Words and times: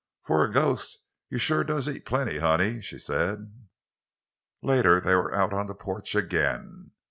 "For 0.23 0.43
a 0.43 0.51
ghost 0.51 0.97
you 1.29 1.37
shuah 1.37 1.63
does 1.63 1.87
eat 1.87 2.07
plenty, 2.07 2.39
honey," 2.39 2.81
she 2.81 2.97
said. 2.97 3.67
Later 4.63 4.99
they 4.99 5.13
were 5.13 5.35
out 5.35 5.53
on 5.53 5.67
the 5.67 5.75
porch 5.75 6.15
again. 6.15 6.89